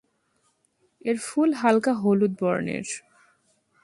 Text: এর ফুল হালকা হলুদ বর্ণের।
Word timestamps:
এর 1.05 1.17
ফুল 1.27 1.49
হালকা 1.53 1.93
হলুদ 2.01 2.33
বর্ণের। 2.39 2.87